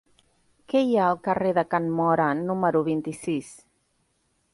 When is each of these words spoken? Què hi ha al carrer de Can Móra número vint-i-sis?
Què 0.71 0.79
hi 0.85 0.95
ha 1.01 1.09
al 1.09 1.19
carrer 1.27 1.51
de 1.57 1.63
Can 1.73 1.91
Móra 1.99 2.31
número 2.39 2.81
vint-i-sis? 2.89 3.53